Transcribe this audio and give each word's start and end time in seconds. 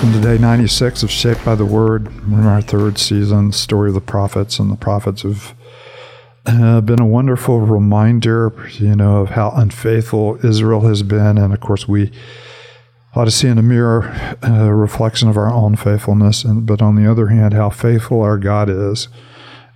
Welcome 0.00 0.22
to 0.22 0.28
day 0.28 0.38
96 0.38 1.02
of 1.02 1.10
Shaped 1.10 1.44
by 1.44 1.54
the 1.54 1.66
Word. 1.66 2.06
We're 2.26 2.40
in 2.40 2.46
our 2.46 2.62
third 2.62 2.96
season, 2.96 3.52
Story 3.52 3.90
of 3.90 3.94
the 3.94 4.00
Prophets, 4.00 4.58
and 4.58 4.70
the 4.70 4.76
prophets 4.76 5.20
have 5.20 5.54
uh, 6.46 6.80
been 6.80 7.02
a 7.02 7.06
wonderful 7.06 7.60
reminder, 7.60 8.50
you 8.78 8.96
know, 8.96 9.18
of 9.20 9.28
how 9.28 9.50
unfaithful 9.50 10.38
Israel 10.42 10.80
has 10.88 11.02
been. 11.02 11.36
And 11.36 11.52
of 11.52 11.60
course, 11.60 11.86
we 11.86 12.10
ought 13.14 13.26
to 13.26 13.30
see 13.30 13.48
in 13.48 13.58
a 13.58 13.62
mirror 13.62 14.06
a 14.42 14.50
uh, 14.50 14.68
reflection 14.70 15.28
of 15.28 15.36
our 15.36 15.52
own 15.52 15.76
faithfulness. 15.76 16.44
And, 16.44 16.64
but 16.64 16.80
on 16.80 16.96
the 16.96 17.06
other 17.06 17.26
hand, 17.26 17.52
how 17.52 17.68
faithful 17.68 18.22
our 18.22 18.38
God 18.38 18.70
is. 18.70 19.08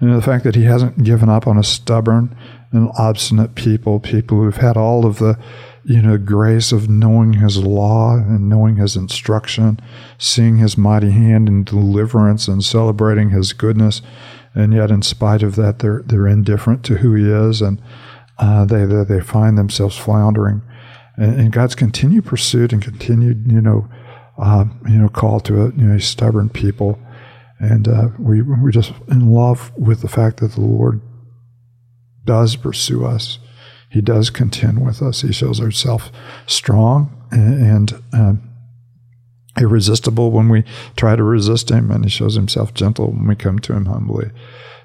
And 0.01 0.17
the 0.17 0.23
fact 0.23 0.45
that 0.45 0.55
He 0.55 0.65
hasn't 0.65 1.05
given 1.05 1.29
up 1.29 1.47
on 1.47 1.59
a 1.59 1.63
stubborn 1.63 2.35
and 2.73 2.91
obstinate 2.97 3.57
people, 3.57 4.01
people 4.01 4.39
who've 4.39 4.57
had 4.57 4.79
all 4.79 5.05
of 5.05 5.19
the 5.19 5.39
you 5.85 6.01
know, 6.01 6.17
grace 6.17 6.73
of 6.73 6.89
knowing 6.89 7.35
his 7.35 7.59
law 7.59 8.17
and 8.17 8.49
knowing 8.49 8.77
his 8.77 8.97
instruction, 8.97 9.79
seeing 10.19 10.57
his 10.57 10.79
mighty 10.79 11.11
hand 11.11 11.49
in 11.49 11.65
deliverance 11.65 12.49
and 12.49 12.65
celebrating 12.65 13.31
his 13.31 13.53
goodness. 13.53 14.01
And 14.55 14.73
yet, 14.73 14.91
in 14.91 15.03
spite 15.03 15.43
of 15.43 15.57
that, 15.57 15.81
they're, 15.81 16.03
they're 16.07 16.27
indifferent 16.27 16.85
to 16.87 16.97
who 16.99 17.15
he 17.15 17.31
is 17.31 17.61
and 17.61 17.83
uh, 18.39 18.65
they, 18.65 18.85
they, 18.85 19.21
find 19.21 19.57
themselves 19.57 19.97
floundering. 19.97 20.63
And, 21.17 21.41
and, 21.41 21.53
God's 21.53 21.75
continued 21.75 22.25
pursuit 22.25 22.73
and 22.73 22.83
continued, 22.83 23.51
you 23.51 23.61
know, 23.61 23.89
uh, 24.39 24.65
you 24.89 24.99
know, 24.99 25.09
call 25.09 25.39
to 25.41 25.67
it, 25.67 25.77
you 25.77 25.85
know, 25.85 25.99
stubborn 25.99 26.49
people. 26.49 26.99
And 27.61 27.87
uh, 27.87 28.09
we, 28.19 28.43
we're 28.43 28.73
just 28.73 28.93
in 29.09 29.33
love 29.33 29.73
with 29.77 30.01
the 30.01 30.09
fact 30.09 30.41
that 30.41 30.53
the 30.53 30.63
Lord 30.63 31.01
does 32.25 32.57
pursue 32.57 33.05
us 33.05 33.39
he 33.95 34.01
does 34.01 34.29
contend 34.29 34.85
with 34.85 35.01
us. 35.01 35.21
He 35.21 35.33
shows 35.33 35.59
himself 35.59 36.11
strong 36.49 37.17
and, 37.31 37.93
um, 38.13 38.43
irresistible 39.57 40.33
when 40.33 40.49
we 40.49 40.65
try 40.97 41.15
to 41.15 41.23
resist 41.23 41.71
him, 41.71 41.93
and 41.93 42.03
he 42.03 42.11
shows 42.11 42.35
himself 42.35 42.75
gentle 42.75 43.13
when 43.13 43.29
we 43.29 43.37
come 43.37 43.61
to 43.61 43.73
him 43.73 43.87
humbly. 43.87 44.33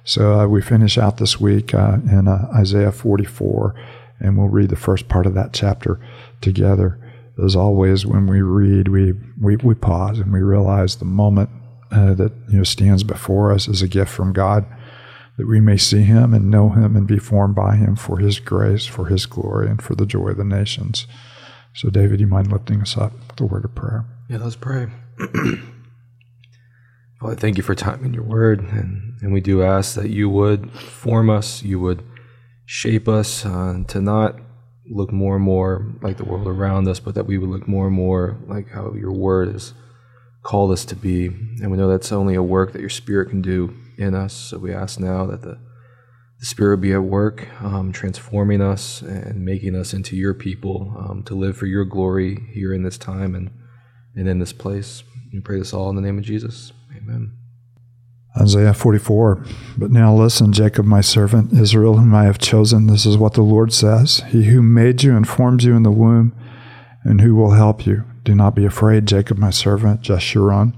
So 0.03 0.41
uh, 0.41 0.47
we 0.47 0.61
finish 0.61 0.95
out 0.99 1.17
this 1.17 1.39
week 1.39 1.73
uh, 1.73 1.97
in 2.05 2.27
uh, 2.27 2.51
Isaiah 2.55 2.91
44, 2.91 3.73
and 4.19 4.37
we'll 4.37 4.47
read 4.47 4.69
the 4.69 4.75
first 4.75 5.07
part 5.07 5.25
of 5.25 5.33
that 5.33 5.53
chapter 5.53 5.99
together. 6.39 6.99
As 7.43 7.55
always, 7.55 8.05
when 8.05 8.27
we 8.27 8.41
read, 8.41 8.89
we, 8.89 9.13
we, 9.41 9.55
we 9.55 9.73
pause 9.73 10.19
and 10.19 10.31
we 10.31 10.41
realize 10.41 10.97
the 10.97 11.05
moment 11.05 11.49
uh, 11.91 12.13
that 12.13 12.31
you 12.47 12.59
know 12.59 12.63
stands 12.63 13.03
before 13.03 13.51
us 13.51 13.67
is 13.67 13.81
a 13.81 13.87
gift 13.87 14.11
from 14.11 14.33
God 14.33 14.67
that 15.39 15.47
we 15.47 15.61
may 15.61 15.77
see 15.77 16.01
him 16.01 16.33
and 16.33 16.51
know 16.51 16.67
him 16.67 16.97
and 16.97 17.07
be 17.07 17.17
formed 17.17 17.55
by 17.55 17.77
him 17.77 17.95
for 17.95 18.17
his 18.17 18.41
grace, 18.41 18.85
for 18.85 19.05
his 19.05 19.25
glory, 19.25 19.69
and 19.69 19.81
for 19.81 19.95
the 19.95 20.05
joy 20.05 20.31
of 20.31 20.37
the 20.37 20.43
nations. 20.43 21.07
So, 21.73 21.89
David, 21.89 22.19
you 22.19 22.27
mind 22.27 22.51
lifting 22.51 22.81
us 22.81 22.97
up 22.97 23.13
with 23.13 23.39
a 23.39 23.45
word 23.45 23.63
of 23.63 23.73
prayer? 23.73 24.05
Yeah, 24.29 24.39
let's 24.39 24.57
pray. 24.57 24.87
Father, 27.21 27.35
thank 27.37 27.55
you 27.55 27.63
for 27.63 27.73
time 27.73 28.03
in 28.03 28.13
your 28.13 28.23
word. 28.23 28.59
And, 28.59 29.17
and 29.21 29.31
we 29.31 29.39
do 29.39 29.63
ask 29.63 29.95
that 29.95 30.09
you 30.09 30.29
would 30.29 30.73
form 30.73 31.29
us, 31.29 31.63
you 31.63 31.79
would 31.79 32.03
shape 32.65 33.07
us 33.07 33.45
uh, 33.45 33.77
to 33.87 34.01
not 34.01 34.35
look 34.89 35.13
more 35.13 35.37
and 35.37 35.45
more 35.45 35.89
like 36.01 36.17
the 36.17 36.25
world 36.25 36.47
around 36.47 36.85
us, 36.89 36.99
but 36.99 37.15
that 37.15 37.27
we 37.27 37.37
would 37.37 37.49
look 37.49 37.65
more 37.65 37.87
and 37.87 37.95
more 37.95 38.37
like 38.45 38.71
how 38.71 38.93
your 38.93 39.13
word 39.13 39.53
has 39.53 39.73
called 40.43 40.71
us 40.71 40.83
to 40.83 40.97
be. 40.97 41.27
And 41.27 41.71
we 41.71 41.77
know 41.77 41.87
that's 41.87 42.11
only 42.11 42.35
a 42.35 42.43
work 42.43 42.73
that 42.73 42.81
your 42.81 42.89
spirit 42.89 43.29
can 43.29 43.41
do 43.41 43.73
in 43.99 44.15
us. 44.15 44.33
So 44.33 44.57
we 44.57 44.73
ask 44.73 44.99
now 44.99 45.25
that 45.27 45.41
the, 45.41 45.59
the 46.39 46.45
Spirit 46.45 46.77
be 46.77 46.93
at 46.93 47.03
work, 47.03 47.47
um, 47.61 47.91
transforming 47.91 48.61
us 48.61 49.01
and 49.01 49.43
making 49.43 49.75
us 49.75 49.93
into 49.93 50.15
your 50.15 50.33
people 50.33 50.95
um, 50.97 51.23
to 51.23 51.35
live 51.35 51.57
for 51.57 51.65
your 51.65 51.85
glory 51.85 52.37
here 52.53 52.73
in 52.73 52.83
this 52.83 52.97
time 52.97 53.35
and, 53.35 53.51
and 54.15 54.27
in 54.27 54.39
this 54.39 54.53
place. 54.53 55.03
We 55.33 55.41
pray 55.41 55.59
this 55.59 55.73
all 55.73 55.89
in 55.89 55.95
the 55.95 56.01
name 56.01 56.17
of 56.17 56.23
Jesus. 56.23 56.71
Amen. 56.95 57.33
Isaiah 58.39 58.73
44. 58.73 59.45
But 59.77 59.91
now 59.91 60.15
listen, 60.15 60.53
Jacob, 60.53 60.85
my 60.85 61.01
servant, 61.01 61.51
Israel, 61.51 61.97
whom 61.97 62.15
I 62.15 62.23
have 62.23 62.39
chosen. 62.39 62.87
This 62.87 63.05
is 63.05 63.17
what 63.17 63.33
the 63.33 63.41
Lord 63.41 63.73
says 63.73 64.23
He 64.29 64.45
who 64.45 64.61
made 64.61 65.03
you 65.03 65.15
and 65.15 65.27
formed 65.27 65.63
you 65.63 65.75
in 65.75 65.83
the 65.83 65.91
womb, 65.91 66.33
and 67.03 67.21
who 67.21 67.35
will 67.35 67.51
help 67.51 67.85
you. 67.85 68.05
Do 68.23 68.35
not 68.35 68.55
be 68.55 68.65
afraid, 68.65 69.07
Jacob, 69.07 69.37
my 69.37 69.49
servant, 69.49 70.01
Jeshurun 70.01 70.75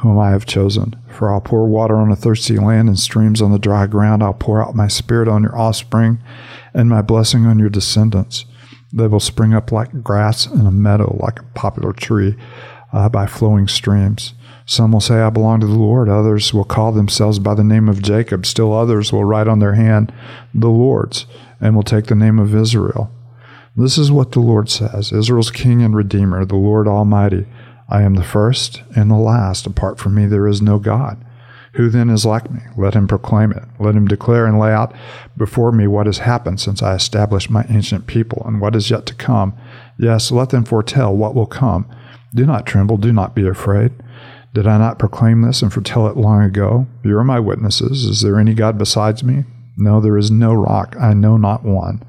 whom 0.00 0.18
I 0.18 0.30
have 0.30 0.46
chosen. 0.46 0.96
For 1.08 1.32
I'll 1.32 1.40
pour 1.40 1.66
water 1.66 1.96
on 1.96 2.10
a 2.10 2.16
thirsty 2.16 2.56
land 2.58 2.88
and 2.88 2.98
streams 2.98 3.42
on 3.42 3.52
the 3.52 3.58
dry 3.58 3.86
ground. 3.86 4.22
I'll 4.22 4.34
pour 4.34 4.62
out 4.62 4.74
my 4.74 4.88
spirit 4.88 5.28
on 5.28 5.42
your 5.42 5.56
offspring 5.56 6.18
and 6.72 6.88
my 6.88 7.02
blessing 7.02 7.46
on 7.46 7.58
your 7.58 7.68
descendants. 7.68 8.44
They 8.92 9.06
will 9.06 9.20
spring 9.20 9.54
up 9.54 9.70
like 9.70 10.02
grass 10.02 10.46
in 10.46 10.66
a 10.66 10.70
meadow, 10.70 11.16
like 11.20 11.40
a 11.40 11.44
poplar 11.54 11.92
tree 11.92 12.36
uh, 12.92 13.08
by 13.08 13.26
flowing 13.26 13.68
streams. 13.68 14.34
Some 14.66 14.92
will 14.92 15.00
say, 15.00 15.16
I 15.16 15.30
belong 15.30 15.60
to 15.60 15.66
the 15.66 15.74
Lord. 15.74 16.08
Others 16.08 16.54
will 16.54 16.64
call 16.64 16.92
themselves 16.92 17.38
by 17.38 17.54
the 17.54 17.64
name 17.64 17.88
of 17.88 18.02
Jacob. 18.02 18.46
Still 18.46 18.72
others 18.72 19.12
will 19.12 19.24
write 19.24 19.48
on 19.48 19.58
their 19.58 19.74
hand, 19.74 20.12
the 20.54 20.68
Lord's, 20.68 21.26
and 21.60 21.74
will 21.74 21.82
take 21.82 22.06
the 22.06 22.14
name 22.14 22.38
of 22.38 22.54
Israel. 22.54 23.10
This 23.76 23.98
is 23.98 24.10
what 24.10 24.32
the 24.32 24.40
Lord 24.40 24.68
says 24.68 25.12
Israel's 25.12 25.50
King 25.50 25.82
and 25.82 25.94
Redeemer, 25.94 26.44
the 26.44 26.56
Lord 26.56 26.88
Almighty. 26.88 27.46
I 27.90 28.02
am 28.02 28.14
the 28.14 28.24
first 28.24 28.82
and 28.94 29.10
the 29.10 29.16
last. 29.16 29.66
Apart 29.66 29.98
from 29.98 30.14
me, 30.14 30.26
there 30.26 30.46
is 30.46 30.62
no 30.62 30.78
God. 30.78 31.22
Who 31.74 31.88
then 31.88 32.08
is 32.10 32.24
like 32.24 32.50
me? 32.50 32.60
Let 32.76 32.94
him 32.94 33.06
proclaim 33.06 33.52
it. 33.52 33.64
Let 33.78 33.94
him 33.94 34.08
declare 34.08 34.46
and 34.46 34.58
lay 34.58 34.72
out 34.72 34.94
before 35.36 35.72
me 35.72 35.86
what 35.86 36.06
has 36.06 36.18
happened 36.18 36.60
since 36.60 36.82
I 36.82 36.94
established 36.94 37.50
my 37.50 37.64
ancient 37.68 38.06
people 38.06 38.42
and 38.46 38.60
what 38.60 38.74
is 38.74 38.90
yet 38.90 39.06
to 39.06 39.14
come. 39.14 39.56
Yes, 39.98 40.30
let 40.30 40.50
them 40.50 40.64
foretell 40.64 41.14
what 41.16 41.34
will 41.34 41.46
come. 41.46 41.88
Do 42.34 42.46
not 42.46 42.66
tremble. 42.66 42.96
Do 42.96 43.12
not 43.12 43.34
be 43.34 43.46
afraid. 43.46 43.92
Did 44.52 44.66
I 44.66 44.78
not 44.78 44.98
proclaim 44.98 45.42
this 45.42 45.62
and 45.62 45.72
foretell 45.72 46.08
it 46.08 46.16
long 46.16 46.42
ago? 46.42 46.86
You 47.04 47.16
are 47.18 47.24
my 47.24 47.38
witnesses. 47.38 48.04
Is 48.04 48.20
there 48.22 48.38
any 48.38 48.54
God 48.54 48.78
besides 48.78 49.22
me? 49.22 49.44
No, 49.76 50.00
there 50.00 50.18
is 50.18 50.30
no 50.30 50.52
rock. 50.52 50.96
I 51.00 51.14
know 51.14 51.36
not 51.36 51.64
one. 51.64 52.02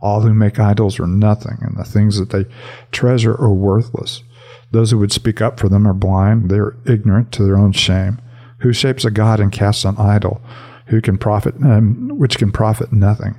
All 0.00 0.20
who 0.20 0.32
make 0.32 0.60
idols 0.60 1.00
are 1.00 1.08
nothing, 1.08 1.58
and 1.60 1.76
the 1.76 1.84
things 1.84 2.18
that 2.18 2.30
they 2.30 2.46
treasure 2.92 3.34
are 3.34 3.52
worthless. 3.52 4.22
Those 4.70 4.90
who 4.90 4.98
would 4.98 5.12
speak 5.12 5.40
up 5.40 5.58
for 5.58 5.68
them 5.68 5.86
are 5.86 5.94
blind, 5.94 6.50
they 6.50 6.58
are 6.58 6.76
ignorant 6.86 7.32
to 7.32 7.44
their 7.44 7.56
own 7.56 7.72
shame. 7.72 8.20
Who 8.60 8.72
shapes 8.72 9.04
a 9.04 9.10
god 9.10 9.40
and 9.40 9.52
casts 9.52 9.84
an 9.84 9.96
idol, 9.98 10.42
who 10.86 11.00
can 11.00 11.16
profit, 11.16 11.54
um, 11.62 12.08
which 12.18 12.38
can 12.38 12.52
profit 12.52 12.92
nothing? 12.92 13.36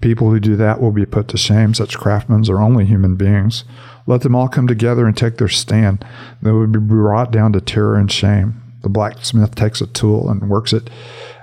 People 0.00 0.30
who 0.30 0.40
do 0.40 0.56
that 0.56 0.80
will 0.80 0.90
be 0.90 1.06
put 1.06 1.28
to 1.28 1.38
shame. 1.38 1.74
Such 1.74 1.98
craftsmen 1.98 2.48
are 2.50 2.60
only 2.60 2.84
human 2.84 3.16
beings. 3.16 3.64
Let 4.06 4.22
them 4.22 4.34
all 4.34 4.48
come 4.48 4.66
together 4.66 5.06
and 5.06 5.16
take 5.16 5.38
their 5.38 5.48
stand. 5.48 6.04
They 6.42 6.50
will 6.50 6.66
be 6.66 6.78
brought 6.78 7.30
down 7.30 7.52
to 7.52 7.60
terror 7.60 7.96
and 7.96 8.10
shame. 8.10 8.60
The 8.82 8.88
blacksmith 8.88 9.54
takes 9.54 9.80
a 9.80 9.86
tool 9.86 10.28
and 10.28 10.50
works 10.50 10.72
it 10.72 10.90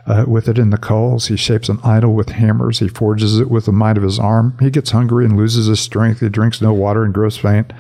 uh, 0.06 0.26
with 0.28 0.48
it 0.48 0.58
in 0.58 0.70
the 0.70 0.78
coals. 0.78 1.28
He 1.28 1.36
shapes 1.36 1.70
an 1.70 1.80
idol 1.84 2.14
with 2.14 2.30
hammers. 2.30 2.80
He 2.80 2.88
forges 2.88 3.40
it 3.40 3.50
with 3.50 3.66
the 3.66 3.72
might 3.72 3.98
of 3.98 4.04
his 4.04 4.20
arm. 4.20 4.58
He 4.60 4.70
gets 4.70 4.92
hungry 4.92 5.26
and 5.26 5.38
loses 5.38 5.68
his 5.68 5.80
strength. 5.80 6.20
He 6.20 6.30
drinks 6.30 6.62
no 6.62 6.74
water 6.74 7.04
and 7.04 7.14
grows 7.14 7.38
faint. 7.38 7.74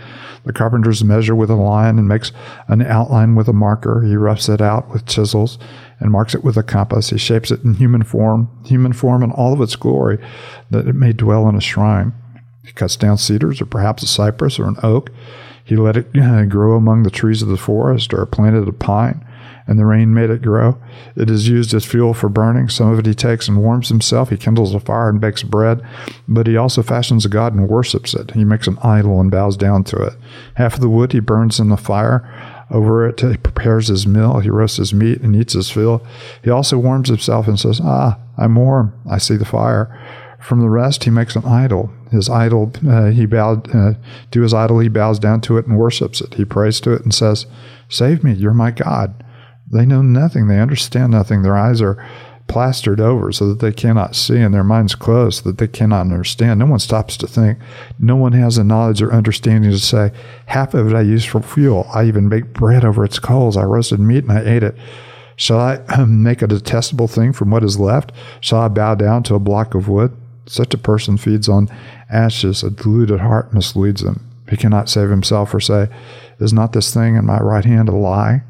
The 0.43 0.53
carpenters 0.53 1.03
measure 1.03 1.35
with 1.35 1.49
a 1.49 1.55
line 1.55 1.99
and 1.99 2.07
makes 2.07 2.31
an 2.67 2.81
outline 2.81 3.35
with 3.35 3.47
a 3.47 3.53
marker. 3.53 4.01
He 4.01 4.15
roughs 4.15 4.49
it 4.49 4.61
out 4.61 4.89
with 4.89 5.05
chisels 5.05 5.59
and 5.99 6.11
marks 6.11 6.33
it 6.33 6.43
with 6.43 6.57
a 6.57 6.63
compass. 6.63 7.11
He 7.11 7.17
shapes 7.17 7.51
it 7.51 7.63
in 7.63 7.75
human 7.75 8.03
form, 8.03 8.49
human 8.65 8.93
form 8.93 9.21
in 9.21 9.31
all 9.31 9.53
of 9.53 9.61
its 9.61 9.75
glory, 9.75 10.17
that 10.71 10.88
it 10.88 10.95
may 10.95 11.13
dwell 11.13 11.47
in 11.47 11.55
a 11.55 11.61
shrine. 11.61 12.13
He 12.65 12.71
cuts 12.71 12.95
down 12.95 13.17
cedars 13.17 13.61
or 13.61 13.65
perhaps 13.65 14.03
a 14.03 14.07
cypress 14.07 14.59
or 14.59 14.67
an 14.67 14.77
oak. 14.81 15.11
He 15.63 15.75
let 15.75 15.95
it 15.95 16.07
uh, 16.17 16.45
grow 16.45 16.75
among 16.75 17.03
the 17.03 17.11
trees 17.11 17.41
of 17.41 17.47
the 17.47 17.57
forest 17.57 18.13
or 18.13 18.25
planted 18.25 18.67
a 18.67 18.73
pine 18.73 19.25
and 19.71 19.79
the 19.79 19.85
rain 19.85 20.13
made 20.13 20.29
it 20.29 20.43
grow. 20.43 20.77
It 21.15 21.29
is 21.29 21.47
used 21.47 21.73
as 21.73 21.85
fuel 21.85 22.13
for 22.13 22.29
burning. 22.29 22.69
Some 22.69 22.91
of 22.91 22.99
it 22.99 23.05
he 23.05 23.15
takes 23.15 23.47
and 23.47 23.63
warms 23.63 23.89
himself. 23.89 24.29
He 24.29 24.37
kindles 24.37 24.75
a 24.75 24.79
fire 24.79 25.09
and 25.09 25.19
bakes 25.19 25.41
bread, 25.41 25.81
but 26.27 26.45
he 26.45 26.57
also 26.57 26.83
fashions 26.83 27.25
a 27.25 27.29
god 27.29 27.56
and 27.56 27.68
worships 27.68 28.13
it. 28.13 28.31
He 28.31 28.45
makes 28.45 28.68
an 28.68 28.77
idol 28.83 29.19
and 29.19 29.31
bows 29.31 29.57
down 29.57 29.85
to 29.85 29.97
it. 29.97 30.13
Half 30.56 30.75
of 30.75 30.81
the 30.81 30.89
wood 30.89 31.13
he 31.13 31.21
burns 31.21 31.59
in 31.59 31.69
the 31.69 31.77
fire. 31.77 32.27
Over 32.69 33.07
it, 33.07 33.19
he 33.19 33.38
prepares 33.38 33.88
his 33.88 34.06
meal. 34.06 34.39
He 34.39 34.50
roasts 34.50 34.77
his 34.77 34.94
meat 34.94 35.21
and 35.21 35.35
eats 35.35 35.53
his 35.53 35.71
fill. 35.71 36.06
He 36.44 36.50
also 36.50 36.77
warms 36.77 37.09
himself 37.09 37.47
and 37.47 37.59
says, 37.59 37.81
Ah, 37.83 38.19
I'm 38.38 38.56
warm. 38.56 38.94
I 39.09 39.17
see 39.17 39.38
the 39.38 39.45
fire. 39.45 39.97
From 40.41 40.62
the 40.62 40.69
rest, 40.69 41.03
he 41.03 41.12
makes 41.12 41.35
an 41.35 41.45
idol. 41.45 41.91
His 42.12 42.29
idol, 42.29 42.74
uh, 42.88 43.07
he 43.07 43.25
bowed 43.25 43.74
uh, 43.75 43.94
to 44.31 44.41
his 44.41 44.53
idol. 44.53 44.79
He 44.79 44.89
bows 44.89 45.19
down 45.19 45.39
to 45.41 45.57
it 45.57 45.67
and 45.67 45.77
worships 45.77 46.19
it. 46.19 46.33
He 46.33 46.45
prays 46.45 46.79
to 46.81 46.94
it 46.94 47.03
and 47.03 47.13
says, 47.13 47.45
"Save 47.89 48.24
me, 48.24 48.33
you're 48.33 48.53
my 48.53 48.71
God." 48.71 49.24
They 49.71 49.85
know 49.85 50.01
nothing. 50.01 50.47
They 50.47 50.59
understand 50.59 51.12
nothing. 51.12 51.41
Their 51.41 51.57
eyes 51.57 51.81
are 51.81 52.03
plastered 52.47 53.00
over 53.00 53.31
so 53.31 53.47
that 53.47 53.59
they 53.59 53.71
cannot 53.71 54.15
see, 54.15 54.38
and 54.38 54.53
their 54.53 54.63
minds 54.63 54.94
closed 54.94 55.41
so 55.41 55.50
that 55.50 55.57
they 55.57 55.68
cannot 55.68 56.01
understand. 56.01 56.59
No 56.59 56.65
one 56.65 56.79
stops 56.79 57.15
to 57.18 57.27
think. 57.27 57.59
No 57.97 58.18
one 58.18 58.33
has 58.33 58.57
the 58.57 58.63
knowledge 58.65 59.01
or 59.01 59.13
understanding 59.13 59.71
to 59.71 59.79
say, 59.79 60.12
half 60.47 60.73
of 60.73 60.91
it 60.91 60.95
I 60.95 61.01
use 61.01 61.23
for 61.23 61.41
fuel. 61.41 61.88
I 61.94 62.03
even 62.03 62.27
baked 62.27 62.51
bread 62.51 62.83
over 62.83 63.06
its 63.06 63.19
coals. 63.19 63.56
I 63.56 63.63
roasted 63.63 64.01
meat 64.01 64.25
and 64.25 64.33
I 64.33 64.44
ate 64.44 64.63
it. 64.63 64.75
Shall 65.38 65.59
I 65.59 65.75
um, 65.88 66.21
make 66.21 66.41
a 66.41 66.47
detestable 66.47 67.07
thing 67.07 67.31
from 67.31 67.50
what 67.50 67.63
is 67.63 67.79
left? 67.79 68.12
Shall 68.41 68.59
I 68.59 68.67
bow 68.67 68.95
down 68.95 69.24
to 69.24 69.35
a 69.35 69.39
block 69.39 69.74
of 69.74 69.88
wood? 69.88 70.15
Such 70.45 70.74
a 70.74 70.77
person 70.77 71.17
feeds 71.17 71.47
on 71.47 71.69
ashes. 72.09 72.63
A 72.63 72.69
deluded 72.69 73.21
heart 73.21 73.53
misleads 73.53 74.03
him. 74.03 74.27
He 74.50 74.57
cannot 74.57 74.89
save 74.89 75.09
himself 75.09 75.53
or 75.53 75.62
say, 75.62 75.88
Is 76.39 76.51
not 76.51 76.74
this 76.74 76.94
thing 76.94 77.15
in 77.15 77.25
my 77.25 77.39
right 77.39 77.63
hand 77.63 77.88
a 77.88 77.94
lie? 77.94 78.44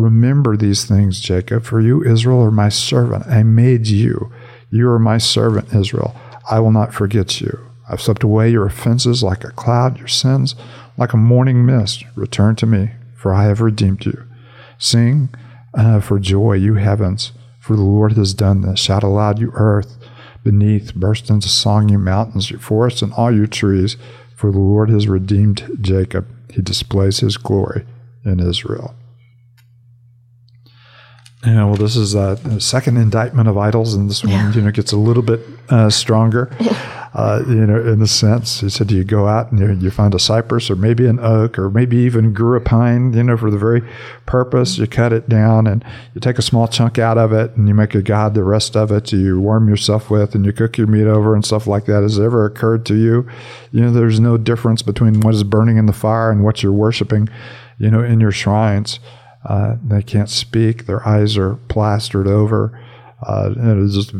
Remember 0.00 0.56
these 0.56 0.86
things, 0.86 1.20
Jacob, 1.20 1.64
for 1.64 1.78
you, 1.78 2.02
Israel, 2.02 2.40
are 2.40 2.50
my 2.50 2.70
servant. 2.70 3.26
I 3.26 3.42
made 3.42 3.86
you. 3.86 4.32
You 4.70 4.88
are 4.88 4.98
my 4.98 5.18
servant, 5.18 5.74
Israel. 5.74 6.16
I 6.50 6.58
will 6.60 6.72
not 6.72 6.94
forget 6.94 7.42
you. 7.42 7.58
I've 7.86 8.00
swept 8.00 8.22
away 8.22 8.50
your 8.50 8.64
offenses 8.64 9.22
like 9.22 9.44
a 9.44 9.50
cloud, 9.50 9.98
your 9.98 10.08
sins 10.08 10.54
like 10.96 11.12
a 11.12 11.18
morning 11.18 11.66
mist. 11.66 12.04
Return 12.14 12.56
to 12.56 12.66
me, 12.66 12.92
for 13.14 13.34
I 13.34 13.44
have 13.44 13.60
redeemed 13.60 14.06
you. 14.06 14.24
Sing 14.78 15.28
uh, 15.74 16.00
for 16.00 16.18
joy, 16.18 16.54
you 16.54 16.76
heavens, 16.76 17.32
for 17.58 17.76
the 17.76 17.82
Lord 17.82 18.12
has 18.12 18.32
done 18.32 18.62
this. 18.62 18.80
Shout 18.80 19.02
aloud, 19.02 19.38
you 19.38 19.50
earth 19.52 19.98
beneath. 20.42 20.94
Burst 20.94 21.28
into 21.28 21.48
song, 21.48 21.90
you 21.90 21.98
mountains, 21.98 22.50
your 22.50 22.60
forests, 22.60 23.02
and 23.02 23.12
all 23.12 23.30
your 23.30 23.46
trees, 23.46 23.98
for 24.34 24.50
the 24.50 24.58
Lord 24.58 24.88
has 24.88 25.08
redeemed 25.08 25.76
Jacob. 25.82 26.26
He 26.50 26.62
displays 26.62 27.20
his 27.20 27.36
glory 27.36 27.84
in 28.24 28.40
Israel. 28.40 28.94
Yeah, 31.44 31.64
well, 31.64 31.76
this 31.76 31.96
is 31.96 32.14
a, 32.14 32.38
a 32.44 32.60
second 32.60 32.98
indictment 32.98 33.48
of 33.48 33.56
idols, 33.56 33.94
and 33.94 34.10
this 34.10 34.22
one, 34.22 34.52
you 34.52 34.60
know, 34.60 34.70
gets 34.70 34.92
a 34.92 34.98
little 34.98 35.22
bit 35.22 35.40
uh, 35.70 35.88
stronger. 35.88 36.50
Uh, 37.12 37.42
you 37.48 37.66
know, 37.66 37.80
in 37.92 38.00
a 38.00 38.06
sense, 38.06 38.60
he 38.60 38.70
said 38.70 38.92
you 38.92 39.02
go 39.02 39.26
out 39.26 39.50
and 39.50 39.58
you, 39.58 39.72
you, 39.72 39.90
find 39.90 40.14
a 40.14 40.18
cypress 40.18 40.70
or 40.70 40.76
maybe 40.76 41.06
an 41.08 41.18
oak 41.18 41.58
or 41.58 41.68
maybe 41.68 41.96
even 41.96 42.32
grew 42.32 42.56
a 42.56 42.60
pine, 42.60 43.12
you 43.12 43.22
know, 43.24 43.36
for 43.36 43.50
the 43.50 43.58
very 43.58 43.82
purpose. 44.26 44.78
You 44.78 44.86
cut 44.86 45.12
it 45.12 45.28
down 45.28 45.66
and 45.66 45.84
you 46.14 46.20
take 46.20 46.38
a 46.38 46.42
small 46.42 46.68
chunk 46.68 47.00
out 47.00 47.18
of 47.18 47.32
it 47.32 47.56
and 47.56 47.66
you 47.66 47.74
make 47.74 47.96
a 47.96 48.02
god 48.02 48.34
the 48.34 48.44
rest 48.44 48.76
of 48.76 48.92
it 48.92 49.12
you 49.12 49.40
warm 49.40 49.68
yourself 49.68 50.08
with 50.08 50.36
and 50.36 50.46
you 50.46 50.52
cook 50.52 50.78
your 50.78 50.86
meat 50.86 51.08
over 51.08 51.34
and 51.34 51.44
stuff 51.44 51.66
like 51.66 51.86
that. 51.86 52.02
Has 52.02 52.16
it 52.16 52.22
ever 52.22 52.46
occurred 52.46 52.86
to 52.86 52.94
you? 52.94 53.28
You 53.72 53.80
know, 53.80 53.90
there's 53.90 54.20
no 54.20 54.36
difference 54.36 54.82
between 54.82 55.18
what 55.18 55.34
is 55.34 55.42
burning 55.42 55.78
in 55.78 55.86
the 55.86 55.92
fire 55.92 56.30
and 56.30 56.44
what 56.44 56.62
you're 56.62 56.70
worshiping, 56.70 57.28
you 57.78 57.90
know, 57.90 58.04
in 58.04 58.20
your 58.20 58.32
shrines. 58.32 59.00
Uh, 59.44 59.76
they 59.82 60.02
can't 60.02 60.28
speak. 60.28 60.86
Their 60.86 61.06
eyes 61.06 61.36
are 61.36 61.56
plastered 61.68 62.26
over. 62.26 62.78
Uh, 63.26 63.54
and 63.56 63.80
it 63.80 63.84
is 63.84 63.94
just 63.94 64.14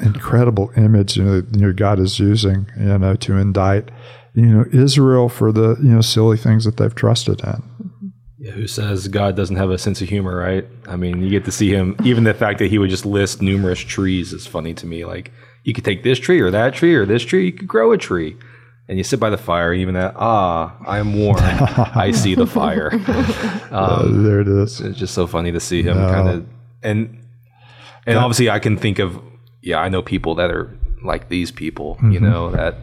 incredible 0.00 0.70
image 0.76 1.16
you 1.16 1.24
know, 1.24 1.42
your 1.56 1.72
God 1.72 1.98
is 1.98 2.18
using 2.18 2.66
you 2.78 2.98
know 2.98 3.16
to 3.16 3.34
indict 3.38 3.90
you 4.34 4.44
know 4.44 4.64
Israel 4.72 5.28
for 5.28 5.52
the 5.52 5.76
you 5.82 5.90
know 5.90 6.00
silly 6.02 6.36
things 6.36 6.64
that 6.64 6.76
they've 6.76 6.94
trusted 6.94 7.42
in. 7.42 7.62
Yeah, 8.38 8.52
who 8.52 8.66
says 8.66 9.08
God 9.08 9.34
doesn't 9.34 9.56
have 9.56 9.70
a 9.70 9.78
sense 9.78 10.02
of 10.02 10.10
humor, 10.10 10.36
right? 10.36 10.66
I 10.86 10.96
mean, 10.96 11.22
you 11.22 11.30
get 11.30 11.46
to 11.46 11.52
see 11.52 11.70
him. 11.70 11.96
Even 12.04 12.24
the 12.24 12.34
fact 12.34 12.58
that 12.58 12.68
he 12.68 12.76
would 12.76 12.90
just 12.90 13.06
list 13.06 13.40
numerous 13.40 13.78
trees 13.78 14.34
is 14.34 14.46
funny 14.46 14.74
to 14.74 14.86
me. 14.86 15.06
Like 15.06 15.32
you 15.64 15.72
could 15.72 15.84
take 15.84 16.02
this 16.02 16.18
tree 16.18 16.40
or 16.40 16.50
that 16.50 16.74
tree 16.74 16.94
or 16.94 17.06
this 17.06 17.22
tree. 17.22 17.46
You 17.46 17.52
could 17.52 17.66
grow 17.66 17.92
a 17.92 17.98
tree 17.98 18.36
and 18.88 18.98
you 18.98 19.04
sit 19.04 19.18
by 19.18 19.30
the 19.30 19.38
fire, 19.38 19.74
even 19.74 19.94
that, 19.94 20.14
ah, 20.16 20.76
I'm 20.86 21.18
warm. 21.18 21.38
I 21.42 22.12
see 22.12 22.34
the 22.34 22.46
fire. 22.46 22.90
Um, 23.66 23.72
uh, 23.72 24.22
there 24.22 24.40
it 24.40 24.48
is. 24.48 24.80
It's 24.80 24.96
just 24.96 25.12
so 25.12 25.26
funny 25.26 25.50
to 25.50 25.58
see 25.58 25.82
him 25.82 25.98
no. 25.98 26.08
kind 26.08 26.28
of, 26.28 26.46
and 26.84 27.26
and 28.06 28.16
obviously 28.16 28.48
I 28.48 28.60
can 28.60 28.76
think 28.76 29.00
of, 29.00 29.20
yeah, 29.60 29.78
I 29.78 29.88
know 29.88 30.02
people 30.02 30.36
that 30.36 30.52
are 30.52 30.72
like 31.02 31.28
these 31.28 31.50
people, 31.50 31.96
mm-hmm. 31.96 32.12
you 32.12 32.20
know, 32.20 32.52
that 32.52 32.76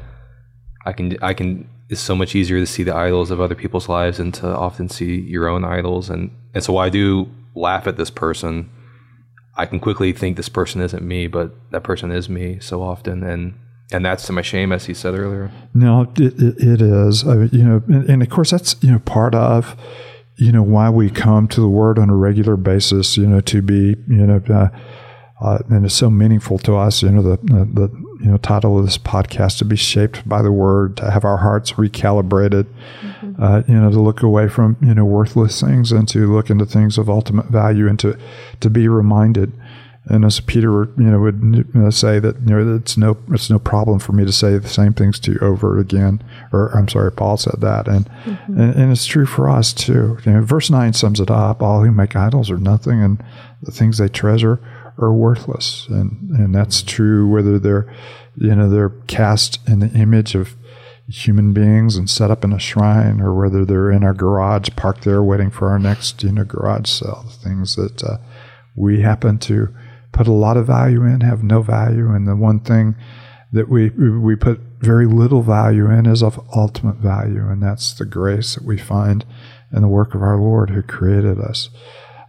I 0.86 0.92
can 0.92 1.18
I 1.22 1.34
can. 1.34 1.70
It's 1.90 2.02
so 2.02 2.16
much 2.16 2.36
easier 2.36 2.60
to 2.60 2.66
see 2.66 2.84
the 2.84 2.94
idols 2.94 3.32
of 3.32 3.40
other 3.40 3.56
people's 3.56 3.88
lives 3.88 4.20
and 4.20 4.34
to 4.36 4.48
often 4.48 4.90
see 4.90 5.22
your 5.22 5.48
own 5.48 5.64
idols, 5.64 6.10
and 6.10 6.32
and 6.54 6.64
so 6.64 6.78
I 6.78 6.90
do 6.90 7.32
laugh 7.56 7.88
at 7.88 7.96
this 7.96 8.12
person. 8.12 8.70
I 9.56 9.66
can 9.66 9.80
quickly 9.80 10.12
think 10.12 10.36
this 10.36 10.50
person 10.50 10.82
isn't 10.82 11.04
me, 11.04 11.28
but 11.28 11.56
that 11.72 11.84
person 11.84 12.12
is 12.12 12.28
me 12.28 12.60
so 12.60 12.84
often, 12.84 13.24
and 13.24 13.58
and 13.94 14.06
that's 14.06 14.26
to 14.28 14.34
my 14.34 14.42
shame, 14.42 14.72
as 14.72 14.86
he 14.86 14.94
said 14.94 15.18
earlier. 15.18 15.52
No, 15.74 16.12
it, 16.16 16.20
it, 16.20 16.58
it 16.60 16.82
is. 16.82 17.26
I 17.28 17.36
mean, 17.36 17.50
you 17.52 17.64
know, 17.64 17.84
and, 17.88 18.10
and, 18.10 18.24
of 18.24 18.30
course 18.30 18.52
that's 18.52 18.76
you 18.82 18.92
know 18.92 19.00
part 19.00 19.36
of 19.36 19.76
you 20.38 20.52
know 20.52 20.64
why 20.64 20.90
we 20.90 21.10
come 21.10 21.48
to 21.50 21.62
the 21.62 21.70
Word 21.70 22.00
on 22.00 22.10
a 22.10 22.16
regular 22.16 22.58
basis. 22.58 23.18
You 23.18 23.28
know, 23.28 23.42
to 23.42 23.62
be 23.62 23.96
you 24.08 24.28
know, 24.28 24.42
uh, 24.50 24.70
uh, 25.42 25.60
and 25.70 25.86
it's 25.86 25.96
so 25.96 26.10
meaningful 26.10 26.58
to 26.60 26.76
us. 26.76 27.04
You 27.04 27.12
know, 27.12 27.22
the, 27.22 27.38
the, 27.44 27.66
the 27.66 28.04
you 28.22 28.32
know 28.32 28.38
title 28.38 28.80
of 28.80 28.86
this 28.86 28.98
podcast 28.98 29.60
to 29.60 29.66
be 29.66 29.76
shaped 29.76 30.28
by 30.28 30.42
the 30.42 30.52
Word, 30.52 30.98
to 30.98 31.12
have 31.12 31.24
our 31.24 31.38
hearts 31.38 31.74
recalibrated. 31.74 32.66
Mm-hmm. 33.02 33.42
Uh, 33.42 33.64
you 33.68 33.74
know, 33.74 33.92
to 33.92 34.00
look 34.00 34.22
away 34.22 34.48
from 34.48 34.78
you 34.82 34.94
know 34.94 35.06
worthless 35.06 35.62
things 35.62 35.92
and 35.92 36.08
to 36.10 36.34
look 36.34 36.50
into 36.50 36.66
things 36.66 36.98
of 36.98 37.10
ultimate 37.10 37.48
value, 37.48 37.88
and 37.88 38.00
to 38.00 38.18
to 38.60 38.70
be 38.70 38.88
reminded 38.88 39.54
and 40.06 40.26
as 40.26 40.42
Peter, 40.42 40.90
you 40.98 41.06
know, 41.06 41.20
would 41.20 41.42
you 41.42 41.66
know, 41.74 41.90
say 41.90 42.20
that 42.20 42.38
you 42.42 42.48
know 42.48 42.76
it's 42.76 42.98
no 42.98 43.18
it's 43.32 43.50
no 43.50 43.58
problem 43.58 44.00
for 44.00 44.12
me 44.12 44.26
to 44.26 44.34
say 44.34 44.58
the 44.58 44.68
same 44.68 44.94
things 44.94 45.18
to 45.22 45.32
you 45.32 45.40
over 45.40 45.80
again. 45.80 46.22
Or 46.52 46.78
I'm 46.78 46.90
sorry, 46.90 47.12
Paul 47.12 47.38
said 47.38 47.62
that, 47.62 47.88
and 47.88 48.06
mm-hmm. 48.26 48.60
and, 48.60 48.76
and, 48.76 48.92
it's 48.92 49.06
true 49.06 49.26
for 49.26 49.50
us 49.50 49.72
too. 49.72 50.18
You 50.26 50.34
know, 50.34 50.42
verse 50.42 50.70
nine 50.70 50.92
sums 50.92 51.22
it 51.22 51.32
up: 51.32 51.62
all 51.62 51.84
who 51.84 51.92
make 51.92 52.18
idols 52.18 52.52
are 52.52 52.58
nothing, 52.58 53.02
and 53.02 53.24
the 53.62 53.72
things 53.72 53.98
they 53.98 54.10
treasure 54.10 54.60
are 54.98 55.14
worthless. 55.14 55.88
And 55.88 56.32
and 56.32 56.54
that's 56.54 56.84
true 56.84 57.26
whether 57.30 57.58
they're 57.58 57.94
you 58.36 58.54
know 58.54 58.70
they're 58.70 58.90
cast 59.08 59.60
in 59.70 59.80
the 59.80 59.90
image 59.92 60.36
of 60.36 60.58
human 61.08 61.54
beings 61.54 61.96
and 61.96 62.10
set 62.10 62.30
up 62.30 62.44
in 62.44 62.52
a 62.52 62.60
shrine, 62.60 63.22
or 63.22 63.34
whether 63.34 63.64
they're 63.64 63.92
in 63.92 64.04
our 64.04 64.14
garage, 64.14 64.68
parked 64.76 65.06
there, 65.06 65.24
waiting 65.24 65.50
for 65.50 65.70
our 65.70 65.80
next 65.80 66.24
you 66.24 66.32
know 66.34 66.44
garage 66.44 66.90
sale. 66.90 67.24
The 67.26 67.50
things 67.50 67.78
that 67.78 68.04
uh, 68.04 68.18
we 68.76 69.00
happen 69.00 69.38
to 69.40 69.74
put 70.14 70.28
a 70.28 70.32
lot 70.32 70.56
of 70.56 70.66
value 70.68 71.04
in 71.04 71.22
have 71.22 71.44
no 71.44 71.62
value, 71.62 72.10
and 72.12 72.26
the 72.28 72.36
one 72.36 72.62
thing 72.62 72.96
that 73.52 73.68
we 73.68 73.90
we 73.90 74.36
put 74.36 74.60
very 74.80 75.06
little 75.06 75.42
value 75.42 75.90
in 75.90 76.06
is 76.06 76.24
of 76.24 76.40
ultimate 76.56 76.96
value, 76.96 77.48
and 77.50 77.62
that's 77.62 77.94
the 77.94 78.06
grace 78.06 78.56
that 78.56 78.64
we 78.64 78.78
find 78.78 79.26
in 79.74 79.82
the 79.82 79.88
work 79.88 80.16
of 80.16 80.22
our 80.22 80.38
Lord 80.38 80.70
who 80.70 80.82
created 80.82 81.40
us. 81.40 81.70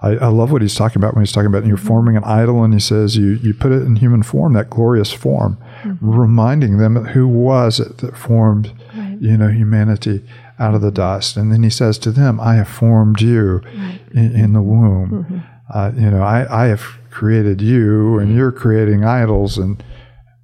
I, 0.04 0.16
I 0.16 0.28
love 0.28 0.52
what 0.52 0.60
he's 0.60 0.75
talking 0.75 1.00
about 1.00 1.14
when 1.14 1.25
he's 1.25 1.32
talking 1.32 1.46
about 1.46 1.66
you're 1.66 1.78
forming 1.78 2.16
an 2.16 2.25
idol, 2.25 2.62
and 2.62 2.75
he 2.75 2.81
says 2.81 3.16
you 3.16 3.34
you 3.42 3.54
put 3.54 3.72
it 3.72 3.82
in 3.82 3.96
human 3.96 4.22
form, 4.22 4.52
that 4.52 4.69
glorious 4.69 5.12
form, 5.12 5.56
mm-hmm. 5.82 6.10
reminding 6.10 6.76
them 6.76 7.06
who 7.06 7.26
was 7.26 7.81
it 7.81 7.98
that 7.98 8.16
formed, 8.16 8.75
right. 8.94 9.16
you 9.20 9.38
know, 9.38 9.48
humanity 9.48 10.22
out 10.58 10.75
of 10.75 10.82
the 10.82 10.90
dust, 10.90 11.36
and 11.36 11.50
then 11.50 11.62
he 11.62 11.70
says 11.70 11.98
to 11.98 12.10
them, 12.10 12.38
"I 12.38 12.56
have 12.56 12.69
formed 12.69 13.22
you 13.22 13.62
right. 13.64 14.00
in, 14.12 14.36
in, 14.36 14.52
the 14.52 14.62
womb." 14.62 15.10
Mm-hmm. 15.10 15.38
Uh, 15.72 15.92
you 15.96 16.10
know, 16.10 16.22
I, 16.22 16.64
I 16.64 16.66
have 16.66 16.98
created 17.14 17.61
you 17.61 18.19
and 18.19 18.28
mm-hmm. 18.28 18.38
you're 18.38 18.52
creating 18.52 19.05
idols 19.05 19.56
and 19.56 19.82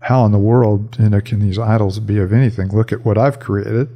how 0.02 0.24
in 0.24 0.30
the 0.30 0.38
world 0.38 0.96
you 1.00 1.08
know 1.08 1.20
can 1.20 1.40
these 1.40 1.58
idols 1.58 1.98
be 1.98 2.18
of 2.18 2.32
anything? 2.32 2.68
Look 2.68 2.92
at 2.92 3.04
what 3.04 3.18
i've 3.18 3.40
created 3.40 3.88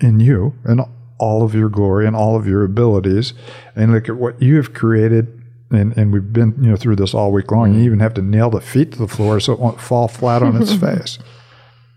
in 0.00 0.18
you 0.18 0.54
and 0.64 0.80
all 1.18 1.42
of 1.42 1.54
your 1.54 1.68
glory 1.68 2.06
and 2.06 2.16
all 2.16 2.34
of 2.34 2.46
your 2.46 2.64
abilities. 2.64 3.34
And 3.76 3.92
look 3.92 4.08
at 4.08 4.16
what 4.16 4.40
you 4.40 4.56
have 4.56 4.72
created 4.72 5.34
and, 5.70 5.94
and 5.98 6.10
we've 6.10 6.32
been 6.32 6.54
you 6.62 6.70
know 6.70 6.76
through 6.76 6.96
this 6.96 7.12
all 7.12 7.30
week 7.30 7.52
long. 7.52 7.68
You 7.68 7.76
mm-hmm. 7.76 7.86
even 7.86 8.00
have 8.00 8.14
to 8.14 8.22
nail 8.22 8.48
the 8.48 8.62
feet 8.62 8.92
to 8.92 8.98
the 8.98 9.08
floor 9.08 9.38
so 9.38 9.52
it 9.52 9.60
won't 9.60 9.78
fall 9.80 10.08
flat 10.08 10.42
on 10.42 10.60
its 10.60 10.72
face. 10.86 11.18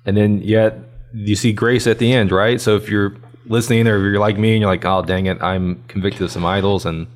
And 0.06 0.18
then 0.18 0.42
yet 0.42 0.78
you 1.14 1.38
see 1.38 1.54
grace 1.54 1.88
at 1.88 2.00
the 2.00 2.12
end 2.12 2.34
right? 2.34 2.60
So 2.60 2.76
if 2.76 2.90
you're 2.90 3.16
listening 3.46 3.88
or 3.88 3.96
if 3.96 4.04
you're 4.04 4.20
like 4.20 4.38
me 4.38 4.52
and 4.52 4.62
you're 4.62 4.70
like 4.70 4.86
oh 4.86 5.02
dang 5.02 5.26
it 5.26 5.42
i'm 5.42 5.84
convicted 5.88 6.24
of 6.24 6.32
some 6.32 6.46
idols. 6.46 6.86
And 6.86 7.08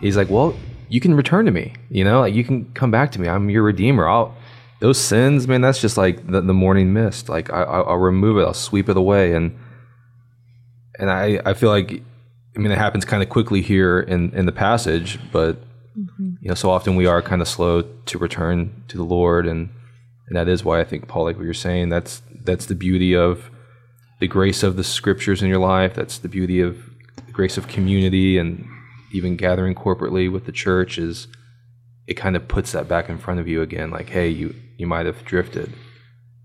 he's 0.00 0.16
like 0.16 0.30
well 0.30 0.56
you 0.88 1.00
can 1.00 1.14
return 1.14 1.44
to 1.46 1.50
me. 1.50 1.74
You 1.90 2.04
know, 2.04 2.20
like 2.20 2.34
you 2.34 2.44
can 2.44 2.72
come 2.72 2.90
back 2.90 3.12
to 3.12 3.20
me. 3.20 3.28
I'm 3.28 3.50
your 3.50 3.62
redeemer. 3.62 4.08
I'll 4.08 4.34
those 4.80 4.98
sins, 4.98 5.48
man. 5.48 5.60
That's 5.62 5.80
just 5.80 5.96
like 5.96 6.26
the, 6.26 6.40
the 6.40 6.54
morning 6.54 6.92
mist. 6.92 7.28
Like 7.28 7.52
I, 7.52 7.62
I'll 7.62 7.96
remove 7.96 8.38
it. 8.38 8.42
I'll 8.42 8.54
sweep 8.54 8.88
it 8.88 8.96
away. 8.96 9.32
And 9.34 9.58
and 10.98 11.10
I 11.10 11.40
I 11.44 11.54
feel 11.54 11.70
like 11.70 12.02
I 12.56 12.58
mean 12.58 12.70
it 12.70 12.78
happens 12.78 13.04
kind 13.04 13.22
of 13.22 13.28
quickly 13.28 13.62
here 13.62 14.00
in 14.00 14.32
in 14.32 14.46
the 14.46 14.52
passage, 14.52 15.18
but 15.32 15.60
mm-hmm. 15.96 16.34
you 16.40 16.48
know 16.48 16.54
so 16.54 16.70
often 16.70 16.96
we 16.96 17.06
are 17.06 17.22
kind 17.22 17.42
of 17.42 17.48
slow 17.48 17.82
to 17.82 18.18
return 18.18 18.84
to 18.88 18.96
the 18.96 19.04
Lord, 19.04 19.46
and 19.46 19.70
and 20.28 20.36
that 20.36 20.48
is 20.48 20.64
why 20.64 20.80
I 20.80 20.84
think 20.84 21.08
Paul, 21.08 21.24
like 21.24 21.36
what 21.36 21.44
you're 21.44 21.54
saying, 21.54 21.88
that's 21.88 22.22
that's 22.44 22.66
the 22.66 22.74
beauty 22.74 23.14
of 23.14 23.50
the 24.20 24.28
grace 24.28 24.62
of 24.62 24.76
the 24.76 24.84
scriptures 24.84 25.42
in 25.42 25.48
your 25.48 25.58
life. 25.58 25.94
That's 25.94 26.18
the 26.18 26.28
beauty 26.28 26.60
of 26.60 26.78
the 27.26 27.32
grace 27.32 27.58
of 27.58 27.68
community 27.68 28.38
and 28.38 28.68
even 29.16 29.36
gathering 29.36 29.74
corporately 29.74 30.30
with 30.30 30.44
the 30.44 30.52
church 30.52 30.98
is 30.98 31.26
it 32.06 32.14
kind 32.14 32.36
of 32.36 32.46
puts 32.46 32.72
that 32.72 32.86
back 32.86 33.08
in 33.08 33.18
front 33.18 33.40
of 33.40 33.48
you 33.48 33.62
again 33.62 33.90
like 33.90 34.10
hey 34.10 34.28
you 34.28 34.54
you 34.76 34.86
might 34.86 35.06
have 35.06 35.24
drifted. 35.24 35.72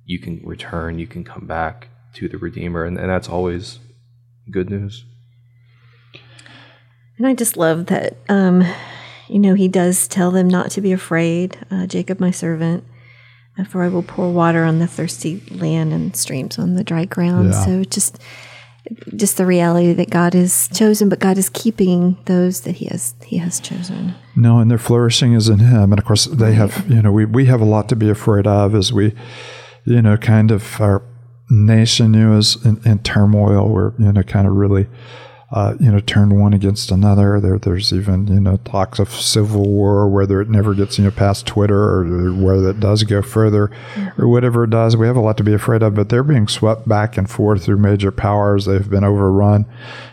You 0.06 0.20
can 0.20 0.42
return 0.44 1.00
you 1.00 1.08
can 1.08 1.24
come 1.24 1.46
back 1.46 1.90
to 2.16 2.28
the 2.28 2.38
redeemer. 2.38 2.86
And, 2.86 2.98
and 2.98 3.10
that's 3.10 3.30
always 3.30 3.80
good 4.50 4.70
news. 4.70 5.06
And 7.18 7.28
i 7.28 7.34
just 7.34 7.56
love 7.56 7.86
that 7.88 8.18
um, 8.30 8.64
you 9.28 9.38
know 9.38 9.54
he 9.54 9.68
does 9.68 10.08
tell 10.08 10.32
them 10.32 10.48
not 10.48 10.72
to 10.72 10.82
be 10.82 10.92
afraid. 10.92 11.58
Uh, 11.70 11.86
jacob 11.86 12.20
my 12.20 12.32
servant 12.32 12.84
for 13.70 13.84
i 13.84 13.88
will 13.88 14.02
pour 14.02 14.32
water 14.32 14.64
on 14.64 14.80
the 14.80 14.88
thirsty 14.88 15.40
land 15.52 15.94
and 15.94 16.16
streams 16.16 16.58
on 16.58 16.74
the 16.74 16.84
dry 16.84 17.06
ground. 17.06 17.52
Yeah. 17.52 17.66
so 17.66 17.84
just 17.84 18.20
just 19.16 19.38
the 19.38 19.46
reality 19.46 19.94
that 19.94 20.10
God 20.10 20.36
is 20.36 20.68
chosen, 20.74 21.10
but 21.10 21.20
God 21.20 21.38
is 21.38 21.50
keeping 21.50 22.18
those 22.26 22.62
that 22.62 22.78
He 22.78 22.86
has 22.86 23.14
He 23.24 23.38
has 23.38 23.60
chosen. 23.60 24.16
No, 24.36 24.60
and 24.60 24.72
their 24.72 24.78
flourishing 24.78 25.34
is 25.34 25.50
in 25.50 25.60
Him, 25.60 25.92
and 25.92 26.00
of 26.00 26.06
course 26.06 26.26
they 26.26 26.54
have. 26.54 26.86
You 26.90 27.02
know, 27.02 27.12
we 27.12 27.26
we 27.26 27.46
have 27.46 27.62
a 27.62 27.66
lot 27.66 27.90
to 27.90 27.96
be 27.96 28.10
afraid 28.10 28.48
of 28.48 28.76
as 28.76 28.92
we, 28.92 29.14
you 29.86 30.02
know, 30.02 30.18
kind 30.18 30.52
of 30.52 30.80
our 30.82 31.04
nation 31.50 32.14
you 32.14 32.28
know, 32.28 32.38
is 32.38 32.64
in, 32.66 32.82
in 32.86 33.00
turmoil. 33.00 33.70
We're 33.70 33.94
you 34.00 34.12
know 34.12 34.24
kind 34.24 34.48
of 34.48 34.54
really. 34.54 34.88
Uh, 35.52 35.76
you 35.82 35.92
know, 35.92 36.00
turn 36.00 36.40
one 36.40 36.54
against 36.54 36.92
another. 36.92 37.40
There, 37.42 37.60
there's 37.60 37.92
even 37.92 38.28
you 38.28 38.40
know 38.40 38.58
talks 38.64 39.00
of 39.00 39.10
civil 39.10 39.68
war, 39.68 40.08
whether 40.08 40.40
it 40.40 40.50
never 40.50 40.74
gets 40.74 40.98
you 40.98 41.04
know 41.04 41.12
past 41.12 41.46
Twitter 41.46 41.78
or 41.78 42.34
whether 42.34 42.70
it 42.70 42.80
does 42.80 43.04
go 43.04 43.22
further, 43.22 43.70
or 44.18 44.30
whatever 44.30 44.64
it 44.64 44.70
does. 44.70 44.96
We 44.96 45.08
have 45.08 45.18
a 45.18 45.22
lot 45.22 45.36
to 45.38 45.44
be 45.44 45.54
afraid 45.54 45.84
of, 45.84 45.96
but 45.96 46.08
they're 46.08 46.24
being 46.24 46.48
swept 46.48 46.88
back 46.88 47.18
and 47.18 47.30
forth 47.30 47.66
through 47.66 47.78
major 47.78 48.12
powers. 48.12 48.64
They've 48.66 48.90
been 48.90 49.04
overrun, 49.04 49.66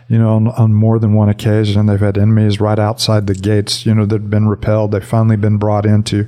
you 0.09 0.17
know, 0.17 0.35
on, 0.35 0.47
on 0.49 0.73
more 0.73 0.99
than 0.99 1.13
one 1.13 1.29
occasion. 1.29 1.85
They've 1.85 1.99
had 1.99 2.17
enemies 2.17 2.59
right 2.59 2.79
outside 2.79 3.27
the 3.27 3.33
gates, 3.33 3.85
you 3.85 3.95
know, 3.95 4.05
that've 4.05 4.29
been 4.29 4.49
repelled. 4.49 4.91
They've 4.91 5.03
finally 5.03 5.37
been 5.37 5.57
brought 5.57 5.85
into 5.85 6.27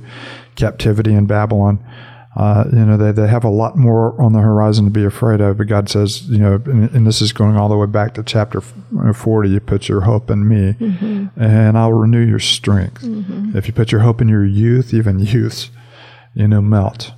captivity 0.56 1.12
in 1.12 1.26
Babylon. 1.26 1.84
Uh, 2.34 2.64
you 2.72 2.84
know, 2.86 2.96
they, 2.96 3.12
they 3.12 3.28
have 3.28 3.44
a 3.44 3.50
lot 3.50 3.76
more 3.76 4.20
on 4.20 4.32
the 4.32 4.38
horizon 4.38 4.86
to 4.86 4.90
be 4.90 5.04
afraid 5.04 5.40
of. 5.40 5.58
But 5.58 5.66
God 5.66 5.90
says, 5.90 6.22
you 6.30 6.38
know, 6.38 6.54
and, 6.64 6.90
and 6.90 7.06
this 7.06 7.20
is 7.20 7.32
going 7.32 7.56
all 7.56 7.68
the 7.68 7.76
way 7.76 7.86
back 7.86 8.14
to 8.14 8.22
chapter 8.22 8.62
40. 8.62 9.50
You 9.50 9.60
put 9.60 9.88
your 9.88 10.02
hope 10.02 10.30
in 10.30 10.48
me, 10.48 10.72
mm-hmm. 10.72 11.40
and 11.40 11.76
I'll 11.76 11.92
renew 11.92 12.24
your 12.24 12.38
strength. 12.38 13.02
Mm-hmm. 13.02 13.56
If 13.56 13.66
you 13.66 13.74
put 13.74 13.92
your 13.92 14.00
hope 14.00 14.22
in 14.22 14.28
your 14.28 14.46
youth, 14.46 14.94
even 14.94 15.18
youths, 15.18 15.70
you 16.34 16.48
know, 16.48 16.62
melt. 16.62 17.12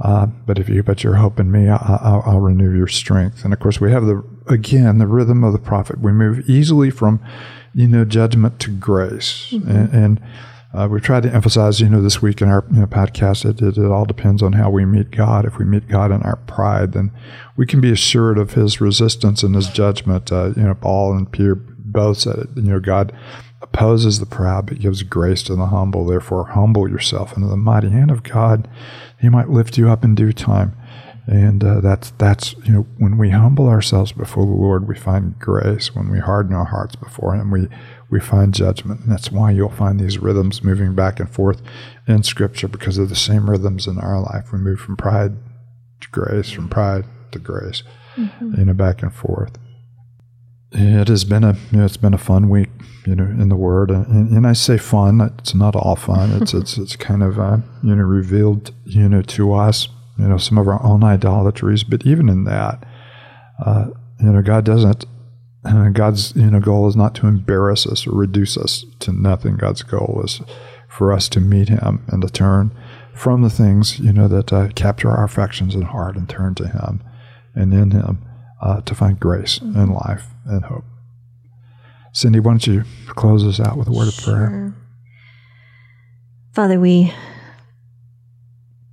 Uh, 0.00 0.26
but 0.26 0.58
if 0.58 0.68
you 0.68 0.82
put 0.82 1.04
your 1.04 1.14
hope 1.14 1.38
in 1.38 1.50
me, 1.50 1.68
I, 1.68 2.22
will 2.26 2.40
renew 2.40 2.76
your 2.76 2.88
strength. 2.88 3.44
And 3.44 3.52
of 3.52 3.60
course, 3.60 3.80
we 3.80 3.92
have 3.92 4.06
the 4.06 4.24
again 4.48 4.98
the 4.98 5.06
rhythm 5.06 5.44
of 5.44 5.52
the 5.52 5.60
prophet. 5.60 6.00
We 6.00 6.10
move 6.10 6.48
easily 6.48 6.90
from, 6.90 7.20
you 7.72 7.86
know, 7.86 8.04
judgment 8.04 8.58
to 8.60 8.70
grace, 8.70 9.50
mm-hmm. 9.50 9.70
and, 9.70 9.92
and 9.92 10.20
uh, 10.74 10.88
we've 10.90 11.02
tried 11.02 11.22
to 11.24 11.32
emphasize, 11.32 11.80
you 11.80 11.88
know, 11.88 12.00
this 12.00 12.22
week 12.22 12.40
in 12.40 12.48
our 12.48 12.64
you 12.72 12.80
know, 12.80 12.86
podcast, 12.86 13.44
it, 13.44 13.60
it, 13.60 13.76
it, 13.76 13.90
all 13.90 14.06
depends 14.06 14.42
on 14.42 14.54
how 14.54 14.70
we 14.70 14.86
meet 14.86 15.10
God. 15.10 15.44
If 15.44 15.58
we 15.58 15.66
meet 15.66 15.86
God 15.86 16.10
in 16.10 16.22
our 16.22 16.36
pride, 16.36 16.92
then 16.92 17.10
we 17.56 17.66
can 17.66 17.80
be 17.80 17.90
assured 17.90 18.38
of 18.38 18.54
His 18.54 18.80
resistance 18.80 19.42
and 19.42 19.54
His 19.54 19.68
judgment. 19.68 20.32
Uh, 20.32 20.52
you 20.56 20.62
know, 20.62 20.74
Paul 20.74 21.14
and 21.14 21.30
Peter 21.30 21.54
both 21.54 22.18
said 22.18 22.38
it. 22.38 22.48
You 22.56 22.62
know, 22.62 22.80
God 22.80 23.12
opposes 23.60 24.18
the 24.18 24.26
proud, 24.26 24.66
but 24.66 24.80
gives 24.80 25.02
grace 25.02 25.42
to 25.44 25.54
the 25.54 25.66
humble. 25.66 26.06
Therefore, 26.06 26.46
humble 26.46 26.88
yourself 26.88 27.34
under 27.36 27.48
the 27.48 27.56
mighty 27.56 27.90
hand 27.90 28.10
of 28.10 28.22
God. 28.22 28.66
He 29.20 29.28
might 29.28 29.50
lift 29.50 29.76
you 29.76 29.90
up 29.90 30.04
in 30.04 30.14
due 30.14 30.32
time. 30.32 30.74
And 31.26 31.62
uh, 31.62 31.80
that's 31.80 32.10
that's 32.12 32.54
you 32.64 32.72
know 32.72 32.86
when 32.98 33.16
we 33.16 33.30
humble 33.30 33.68
ourselves 33.68 34.10
before 34.10 34.44
the 34.44 34.52
Lord, 34.52 34.88
we 34.88 34.96
find 34.96 35.38
grace. 35.38 35.94
When 35.94 36.10
we 36.10 36.18
harden 36.18 36.52
our 36.52 36.64
hearts 36.64 36.96
before 36.96 37.34
Him, 37.34 37.50
we 37.52 37.68
we 38.10 38.18
find 38.18 38.52
judgment. 38.52 39.02
And 39.02 39.12
that's 39.12 39.30
why 39.30 39.52
you'll 39.52 39.70
find 39.70 40.00
these 40.00 40.18
rhythms 40.18 40.64
moving 40.64 40.94
back 40.94 41.20
and 41.20 41.30
forth 41.30 41.62
in 42.08 42.24
Scripture 42.24 42.66
because 42.66 42.98
of 42.98 43.08
the 43.08 43.14
same 43.14 43.48
rhythms 43.48 43.86
in 43.86 43.98
our 43.98 44.20
life. 44.20 44.52
We 44.52 44.58
move 44.58 44.80
from 44.80 44.96
pride 44.96 45.36
to 46.00 46.08
grace, 46.10 46.50
from 46.50 46.68
pride 46.68 47.04
to 47.30 47.38
grace, 47.38 47.84
mm-hmm. 48.16 48.54
you 48.58 48.64
know, 48.64 48.74
back 48.74 49.02
and 49.02 49.14
forth. 49.14 49.56
It 50.72 51.06
has 51.06 51.24
been 51.24 51.44
a 51.44 51.56
you 51.70 51.78
know, 51.78 51.84
it's 51.84 51.96
been 51.96 52.14
a 52.14 52.18
fun 52.18 52.48
week, 52.48 52.70
you 53.06 53.14
know, 53.14 53.24
in 53.24 53.48
the 53.48 53.56
Word, 53.56 53.92
and, 53.92 54.30
and 54.30 54.44
I 54.44 54.54
say 54.54 54.76
fun. 54.76 55.20
It's 55.38 55.54
not 55.54 55.76
all 55.76 55.94
fun. 55.94 56.42
It's 56.42 56.52
it's 56.52 56.78
it's 56.78 56.96
kind 56.96 57.22
of 57.22 57.38
uh, 57.38 57.58
you 57.84 57.94
know 57.94 58.02
revealed 58.02 58.74
you 58.84 59.08
know 59.08 59.22
to 59.22 59.52
us 59.52 59.88
you 60.22 60.28
know 60.28 60.38
some 60.38 60.56
of 60.56 60.68
our 60.68 60.82
own 60.84 61.02
idolatries, 61.02 61.82
but 61.82 62.06
even 62.06 62.28
in 62.28 62.44
that, 62.44 62.86
uh, 63.64 63.86
you 64.20 64.30
know, 64.30 64.40
God 64.40 64.64
doesn't 64.64 65.04
God's 65.92 66.34
you 66.36 66.50
know 66.50 66.60
goal 66.60 66.88
is 66.88 66.96
not 66.96 67.14
to 67.16 67.26
embarrass 67.26 67.86
us 67.86 68.06
or 68.06 68.12
reduce 68.12 68.56
us 68.56 68.84
to 69.00 69.12
nothing. 69.12 69.56
God's 69.56 69.82
goal 69.82 70.22
is 70.24 70.40
for 70.88 71.12
us 71.12 71.28
to 71.30 71.40
meet 71.40 71.68
Him 71.68 72.04
and 72.08 72.22
to 72.22 72.28
turn 72.28 72.76
from 73.14 73.42
the 73.42 73.50
things 73.50 73.98
you 73.98 74.12
know 74.12 74.28
that 74.28 74.52
uh, 74.52 74.68
capture 74.68 75.10
our 75.10 75.24
affections 75.24 75.74
and 75.74 75.84
heart 75.84 76.16
and 76.16 76.28
turn 76.28 76.54
to 76.56 76.68
Him, 76.68 77.02
and 77.54 77.74
in 77.74 77.90
Him 77.90 78.24
uh, 78.60 78.80
to 78.82 78.94
find 78.94 79.18
grace 79.18 79.58
mm-hmm. 79.58 79.78
and 79.78 79.92
life 79.92 80.26
and 80.46 80.64
hope. 80.64 80.84
Cindy, 82.12 82.38
why 82.40 82.52
don't 82.52 82.66
you 82.66 82.84
close 83.08 83.44
us 83.44 83.58
out 83.58 83.76
with 83.76 83.88
a 83.88 83.92
word 83.92 84.12
sure. 84.12 84.32
of 84.32 84.50
prayer? 84.50 84.74
Father, 86.52 86.78
we 86.78 87.12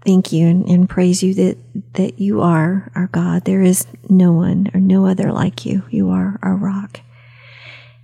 thank 0.10 0.34
you 0.34 0.48
and, 0.48 0.68
and, 0.68 0.90
praise 0.90 1.22
you 1.22 1.36
that, 1.36 1.58
that 1.94 2.18
you 2.18 2.42
are 2.42 2.92
our 2.96 3.06
God. 3.08 3.46
There 3.46 3.62
is 3.62 3.86
no 4.10 4.32
one 4.32 4.72
or 4.74 4.80
no 4.80 5.06
other 5.06 5.32
like 5.32 5.68
you. 5.68 5.84
You 5.92 6.10
are 6.10 6.40
our 6.42 6.56
rock. 6.56 7.02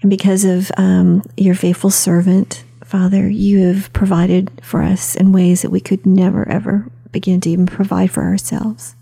And 0.03 0.09
because 0.11 0.45
of 0.45 0.71
um, 0.77 1.23
your 1.35 1.55
faithful 1.55 1.89
servant, 1.89 2.63
Father, 2.83 3.27
you 3.27 3.65
have 3.65 3.91
provided 3.91 4.51
for 4.61 4.83
us 4.83 5.15
in 5.15 5.31
ways 5.31 5.63
that 5.63 5.71
we 5.71 5.79
could 5.79 6.05
never, 6.05 6.47
ever 6.47 6.91
begin 7.11 7.41
to 7.41 7.49
even 7.49 7.65
provide 7.65 8.11
for 8.11 8.21
ourselves. 8.21 8.95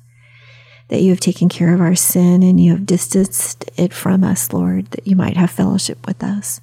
That 0.88 1.02
you 1.02 1.10
have 1.10 1.20
taken 1.20 1.50
care 1.50 1.74
of 1.74 1.82
our 1.82 1.96
sin 1.96 2.42
and 2.42 2.58
you 2.58 2.72
have 2.72 2.86
distanced 2.86 3.70
it 3.76 3.92
from 3.92 4.24
us, 4.24 4.54
Lord, 4.54 4.86
that 4.92 5.06
you 5.06 5.18
might 5.18 5.36
have 5.36 5.52
fellowship 5.52 6.08
with 6.08 6.24
us. 6.24 6.62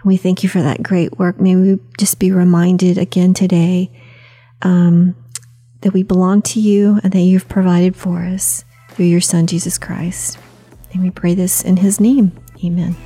And 0.00 0.06
we 0.06 0.16
thank 0.16 0.42
you 0.42 0.48
for 0.48 0.62
that 0.62 0.82
great 0.82 1.16
work. 1.16 1.40
May 1.40 1.54
we 1.54 1.78
just 1.96 2.18
be 2.18 2.32
reminded 2.32 2.98
again 2.98 3.34
today 3.34 3.92
um, 4.62 5.14
that 5.84 5.92
we 5.92 6.02
belong 6.02 6.40
to 6.40 6.60
you 6.60 6.98
and 7.04 7.12
that 7.12 7.20
you've 7.20 7.48
provided 7.48 7.94
for 7.94 8.24
us 8.24 8.64
through 8.90 9.04
your 9.04 9.20
Son, 9.20 9.46
Jesus 9.46 9.78
Christ. 9.78 10.38
And 10.92 11.02
we 11.02 11.10
pray 11.10 11.34
this 11.34 11.62
in 11.62 11.76
his 11.76 12.00
name. 12.00 12.32
Amen. 12.64 12.96